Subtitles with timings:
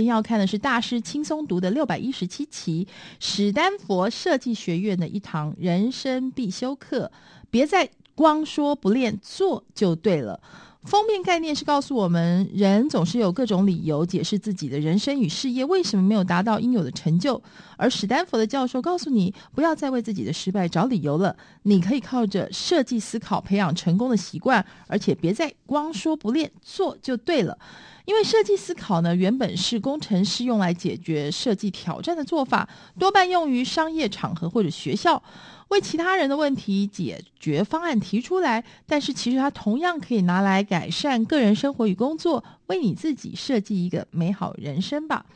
[0.00, 7.12] 今天要看的是大师轻松读的六百一十七期，史丹佛设计学院的一堂人生必修课，
[7.50, 10.40] 别再光说不练，做就对了。
[10.84, 17.40] 封面概念是告诉我们，人总是有各种理由解释自己的人生与事业为什么没有达到应有的成就。
[17.76, 27.58] 而史丹佛的教授告诉你，不要再为自己的失败找理由了，你可以靠着设计思考培养成功的习惯，而且别再光说不练，做就对了。
[28.06, 32.66] 因为设计思考呢，原本是工程师用来解决设计挑战的做法，
[32.98, 35.22] 多半用于商业场合或者学校。
[35.68, 45.26] 为其他人的问题解决方案提出来，但是其实它同样可以拿来改善个人生活与工作，为你自己设计一个美好人生吧。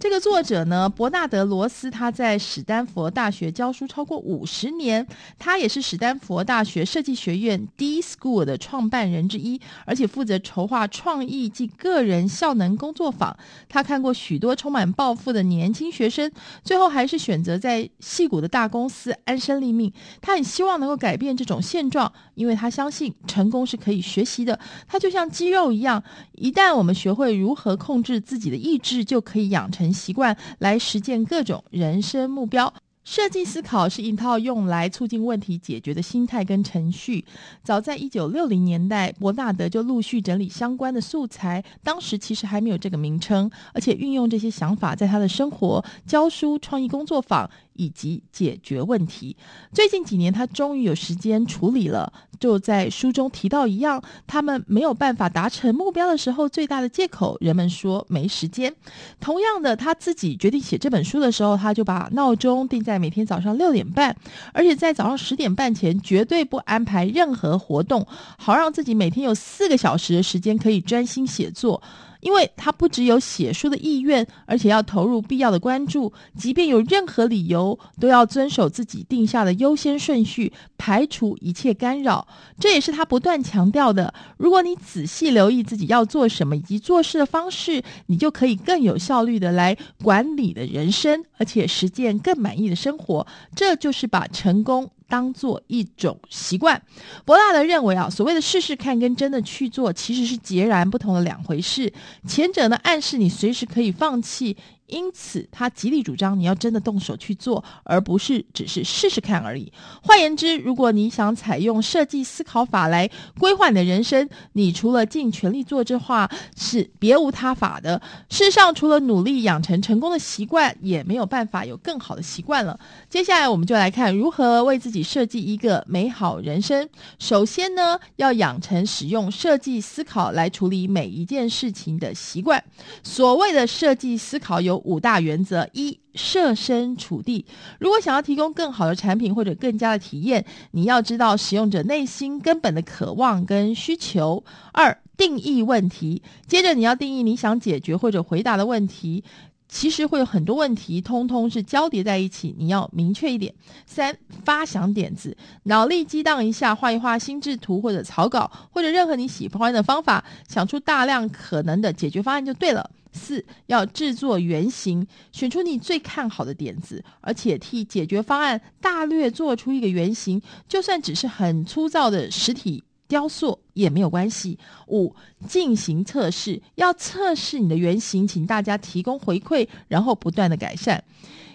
[0.00, 5.06] 这个作者呢，伯纳德·罗斯，他在史丹佛大学教书超过五十年，
[5.38, 13.36] 他也是史丹佛大学设计学院 D School 的创办人之一，而且负责筹划创意及个人效能工作坊。
[13.68, 16.32] 他看过许多充满抱负的年轻学生，
[16.64, 19.92] 最后还是选择在戏谷的大公司安身立命。
[20.22, 24.58] 他很希望能够改变这种现状，因为他相信成功是可以学习的。
[24.88, 29.89] 他就像肌肉一样，一旦我们学会如何控制自己的意志，就可以养成。
[29.92, 32.72] 习惯来实践各种人生目标。
[33.02, 37.24] 设计思考是一套用来促进问题解决的心态跟程序。
[37.64, 47.50] 早在一九六零年代，伯纳德就陆续整理相关的素材，当时其实还没有这个名称，而且运用这些想法在他的生活、教书、创意工作坊。
[47.80, 49.34] 以及解决问题。
[49.72, 52.12] 最近几年，他终于有时间处理了。
[52.38, 58.74] 就在书中提到一样，他们没有办法达成目标的时候，最大的借口，人们说没时间。
[59.18, 64.14] 同样的，他自己决定写这本书的时候，他就把闹钟定在每天早上六点半，
[64.52, 68.06] 而且在早上十点半前绝对不安排任何活动，
[68.38, 71.82] 好让自己每天有四个小时的时间可以专心写作。
[72.20, 82.26] 因为他不只有写书的意愿，而且要投入必要的关注，即便有任何理由，都要遵守自己定下的优先顺序，排除一切干扰。
[82.58, 84.12] 这也是他不断强调的。
[84.36, 93.26] 如果你仔细留意自己要做什么以及做事的方式，你就可以更有效率的来管理的人生，而且实践更满意的生活。
[93.54, 96.80] 这就是把成功当做一种习惯，
[97.26, 101.92] 博纳德认为啊，所谓的试试看跟真的去做其实是截然不同的两回事。
[102.26, 104.56] 前者呢，暗示你随时可以放弃。
[104.90, 109.72] 因此，他极力主张你要真的动手去做，而不是只是试试看而已。
[110.02, 113.08] 换言之，如果你想采用设计思考法来
[113.38, 118.00] 规划你的人生，你除了尽全力做这话，是别无他法的。
[118.28, 122.78] 事实上，除了努力养成成功的习惯，也没有办法有更好的习惯了。
[123.08, 126.88] 接下来，我们就来看如何为自己设计一个美好人生。
[127.18, 132.62] 首先呢，要养成使用设计思考来处理每一件事情的习惯。
[133.02, 137.44] 所谓的设计思考有五大原则：一、设身处地。
[137.78, 144.44] 如果想要提供更好的产品或者更佳的体验，你要知道使用者内心根本的渴望跟需求。
[144.72, 146.22] 二、定义问题。
[146.46, 149.24] 接着你要定义你想解决或者回答的问题。
[149.72, 153.54] 其实会有很多问题，通通是交叠在一起，你要明确一点。
[153.86, 154.12] 三、
[154.44, 162.90] 发想点子，脑力激荡一下，画一画心智图或者草稿，或者任何你喜欢的方法，想出大量可能的解决方案就对了。
[163.12, 174.56] 四、要制作原型，选出你最看好的点子，而且替解决方案大略做出一个原型，就算只是很粗糙的实体雕塑也没有关系。
[174.86, 175.14] 五、
[175.46, 181.02] 进行测试，要测试你的原型，请大家提供回馈，然后不断的改善。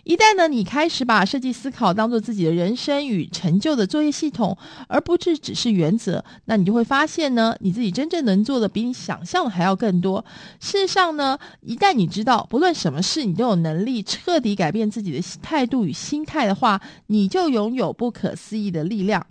[0.04, 4.56] 一旦呢，你开始把设计思考当做自己的人生与成就的作业系统，
[4.88, 10.24] 而不是只是原则，那你就会发现呢，你自己真正能做的比你想象的还要更多。
[10.60, 19.26] 事实上呢，一旦你知道不论什么事你都有能力彻底改变自己的态度与心态的话，你就拥有不可思议的力量。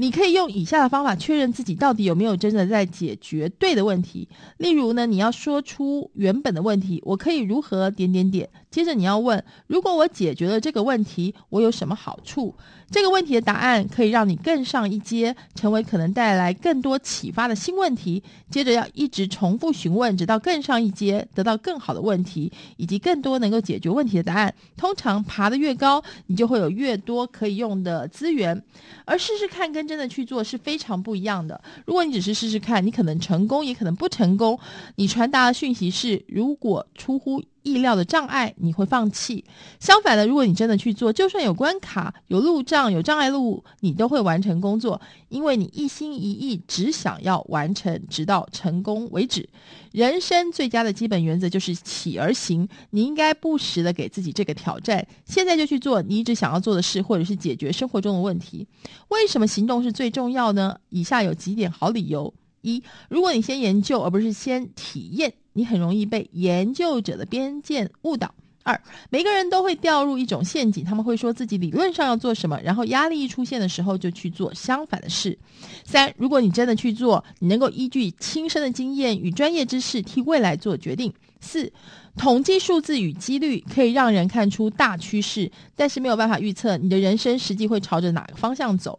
[0.00, 4.28] 你可以用以下的方法确认自己到底有没有真的在解决对的问题。
[4.58, 8.48] 例如呢，你要说出原本的问题，我可以如何点点点。
[8.70, 12.54] 接着你要问，如果我解决了这个问题，我有什么好处？
[12.90, 18.22] 这个问题的答案可以让你更上一阶，成为可能带来更多启发的新问题。
[18.50, 24.54] 接着要一直重复询问，直到更上一阶，得到更好的问题，以及更多能够解决问题的答案。
[24.74, 28.62] 通常爬得越高，你就会有越多可以用的资源。
[29.04, 31.60] 而试试看跟真的去做是非常不一样的。
[31.84, 34.58] 如果你只是试试看，你可能成功，也可能不成功。
[34.96, 39.44] 你传达的讯息是：如果出乎意料的障碍，你会放弃。
[39.78, 49.48] 相反的，如果你真的去做，就算有关卡、有路障、有障碍路，你都会完成工作，因为你一心一意只想要完成，直到成功为止。
[49.92, 58.66] 人生最佳的基本原则就是起而行，你应该不时的给自己这个挑战，现在就去做你一直想要做的事，或者是解决生活中的问题。
[59.08, 60.76] 为什么行动是最重要呢？
[60.90, 68.32] 以下有几点好理由：一，如果你先研究而不是先体验，你很容易被研究者的边界误导。
[68.62, 75.36] 二，每个人都会掉入一种陷阱，他们会说自己理论上要做什么，然后压力一出现的时候就去做相反的事。
[75.84, 81.12] 三，如果你真的去做，你能够依据亲身的经验与专业知识替未来做决定。
[81.40, 81.72] 四，
[82.16, 88.98] 统计数字与几率可以让人看出大趋势，但是没有办法预测你的人生实际会朝着哪个方向走。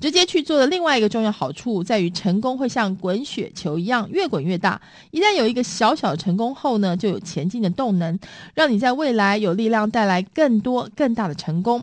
[0.00, 4.80] 直接去做的另外一个重要好处在于，成功会像滚雪球一样越滚越大。
[5.10, 8.18] 一旦有一个小小的成功后呢，就有前进的动能，
[8.54, 11.82] 让你在未来有力量带来更多更大的成功。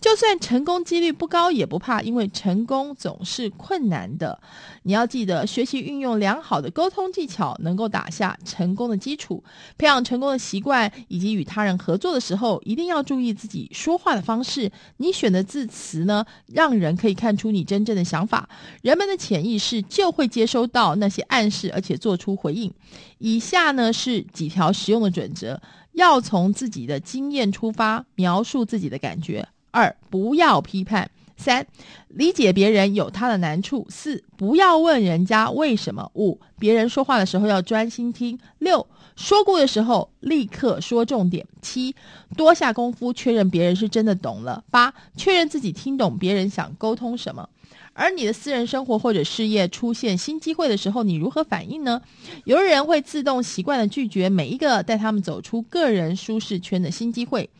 [0.00, 4.38] 就算成功几率不高也不怕，因为成功总是困难的。
[4.82, 9.42] 你要记得，学习运用良好的沟通技巧，能够打下成功的基础。
[9.78, 14.70] 培养成功的习惯，以及与他人合作的时候，一定要注意自己说话的方式。
[14.96, 18.48] 你选的字词呢，让人可以看出你真正的想法。
[18.82, 22.72] 人们的潜意识就会接收到那些暗示，而且做出回应。
[23.18, 25.60] 以下呢是几条实用的准则：
[25.92, 29.46] 要从自己的经验出发，描述自己的感觉。
[29.72, 31.10] 二，不要批判。
[31.36, 31.66] 三，
[32.06, 33.84] 理解别人有他的难处。
[33.90, 36.08] 四，不要问人家为什么。
[36.14, 38.38] 五，别人说话的时候要专心听。
[38.58, 38.86] 六，
[39.16, 41.44] 说过的时候立刻说重点。
[41.60, 41.96] 七，
[42.36, 44.62] 多下功夫确认别人是真的懂了。
[44.70, 47.48] 八，确认自己听懂别人想沟通什么。
[47.94, 52.00] 而你的私人生活或者事业出现新机会的时候，你如何反应呢？
[52.44, 57.50] 有的人会自动习惯地拒绝每一个带他们走出个人舒适圈的新机会。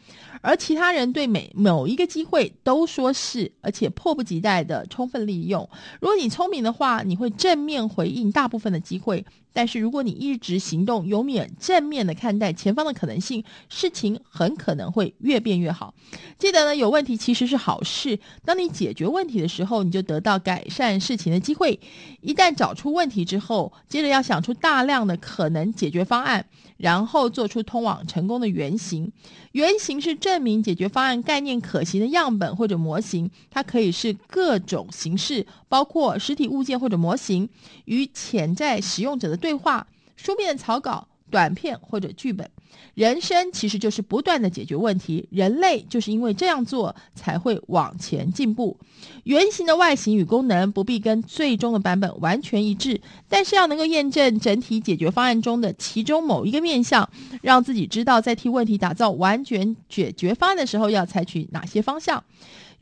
[0.43, 5.67] 而其他人对每某一个机会都说是，而且迫不及待的充分利用。
[6.01, 9.25] 如果你聪明的话，你会正面回应大部分的机会。
[9.55, 15.93] 但是如果你一直行动，永远正面的看待前方的可能性，事情很可能会越变越好。
[16.39, 18.19] 记得呢，有问题其实是好事。
[18.47, 21.79] 当你解决问题的时候，你就得到改善事情的机会。
[22.23, 26.47] 一旦找出问题之后，接着要想出大量的可能解决方案，
[26.79, 29.13] 然后做出通往成功的原型。
[29.53, 37.47] 原型是正证明解决方案概念可行的样本或者模型，它可以是各种形式，包括实体物件或者模型，
[37.85, 39.87] 与潜在使用者的对话、
[40.17, 42.51] 书面草稿、短片或者剧本。
[42.95, 48.79] 人生其实就是不断的解决问题，人类就是因为这样做才会往前进步。
[49.25, 57.09] 原型的外形与功能不必跟最终的版本完全一致，但是要能够验证整体解决方案中的其中某一个面向，
[57.41, 62.23] 让自己知道在替问题打造完全解决方案的时候要采取哪些方向。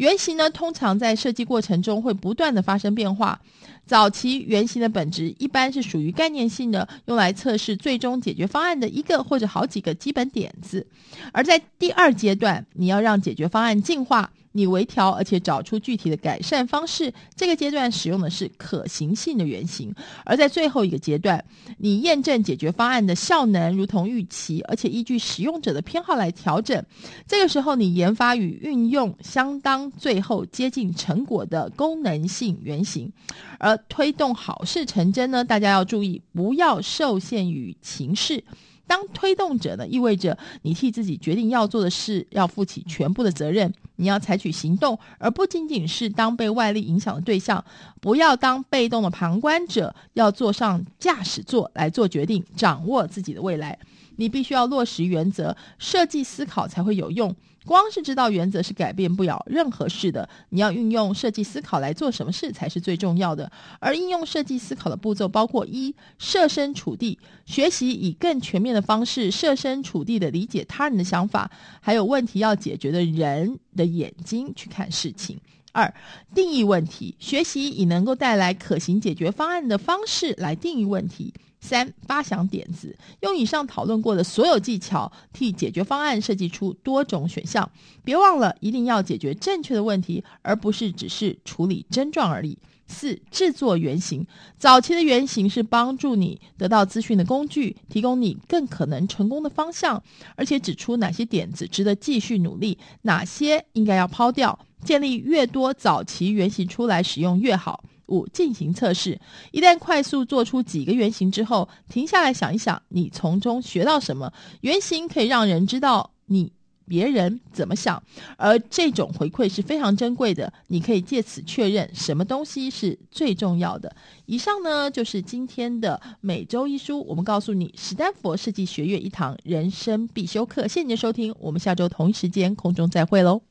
[0.00, 3.38] 原型呢，通常在设计过程中会不断的发生变化。
[3.84, 10.86] 早期原型的本质一般是属于概念性的，用来测试最终解决方案的一个或者好几个基本点子。
[11.32, 14.30] 而在第二阶段，你要让解决方案进化。
[14.52, 17.12] 你微调，而且找出具体的改善方式。
[17.36, 19.94] 这个阶段使用的是可行性的原型，
[20.24, 21.44] 而在最后一个阶段，
[21.78, 26.84] 你验证解决方案的效能如同预期，而且依据使用者的偏好来调整。
[27.26, 33.12] 这个时候，你研发与运用相当最后接近成果的功能性原型。
[33.58, 38.42] 而推动好事成真呢，大家要注意，不要受限于情势。
[38.90, 43.72] 当推动者呢，意味着你替自己决定要做的事，要负起全部的责任。
[43.94, 47.64] 你要采取行动，而不仅仅是当被外力影响的对象。
[48.00, 53.78] 不要当被动的旁观者，要坐上驾驶座来做决定，掌握自己的未来。
[54.20, 57.34] 你必须要落实原则，设计思考才会有用。
[57.64, 63.50] 光是知道原则是改变不了任何事的，你要运用设计思考来做什么事才是最重要的。
[63.78, 71.50] 而应用设计思考的步骤包括：一、设身处地，学习以更全面的方式设身处地的理解他人的想法，
[71.80, 75.36] 还有问题要解决的人的眼睛去看事情；
[75.72, 75.92] 二、
[76.34, 81.32] 定义问题，学习以能够带来可行解决方案的方式来定义问题。
[81.62, 87.70] 三、发想点子，用以上讨论过的所有技巧，替解决方案设计出多种选项。
[88.02, 92.56] 别忘了，一定要解决正确的问题，而不是只是处理症状而已。
[92.90, 94.26] 四、制作原型，
[94.58, 100.02] 早期的原型是帮助你得到资讯的工具，提供你更可能成功的方向，
[100.34, 104.58] 而且指出哪些点子值得继续努力，哪些应该要抛掉。
[104.84, 107.84] 建立越多早期原型出来使用越好。
[108.06, 109.20] 五进行测试。
[109.52, 114.32] 一旦快速做出几个原型之后，停下来想一想，你从中学到什么？
[114.62, 116.52] 原型可以让人知道你。
[116.90, 118.02] 别人怎么想，
[118.36, 120.52] 而这种回馈是非常珍贵的。
[120.66, 123.94] 你可以借此确认什么东西是最重要的。
[124.26, 130.62] 以上呢，就是今天的每周一书，我们告诉你史丹佛设计学院一堂人生必修课。
[130.62, 133.49] 谢谢您的收听，我们下周同一时间空中再会喽。